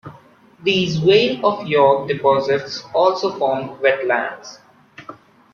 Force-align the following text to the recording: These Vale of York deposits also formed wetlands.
These 0.63 0.97
Vale 0.97 1.45
of 1.45 1.67
York 1.67 2.07
deposits 2.07 2.83
also 2.91 3.37
formed 3.37 3.79
wetlands. 3.83 4.57